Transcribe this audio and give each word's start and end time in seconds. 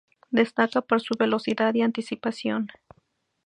Destaca 0.31 0.81
por 0.81 0.99
su 0.99 1.13
velocidad 1.15 1.75
y 1.75 1.83
anticipación. 1.83 2.69